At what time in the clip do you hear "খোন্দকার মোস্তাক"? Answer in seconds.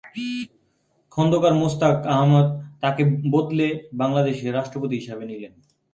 1.11-1.97